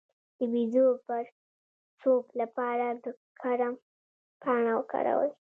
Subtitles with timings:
[0.37, 3.05] د بیضو د پړسوب لپاره د
[3.41, 3.73] کرم
[4.41, 5.31] پاڼه وکاروئ